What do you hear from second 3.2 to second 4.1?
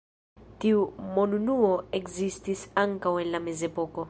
en la Mezepoko.